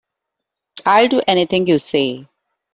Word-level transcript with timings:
I'll 0.83 1.09
do 1.09 1.21
anything 1.27 1.67
you 1.67 1.77
say. 1.77 2.27